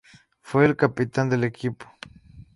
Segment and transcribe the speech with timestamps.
[0.41, 1.85] Fue el capitán del equipo.